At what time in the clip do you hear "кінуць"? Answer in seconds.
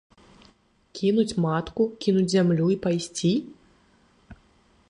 0.99-1.37, 2.05-2.27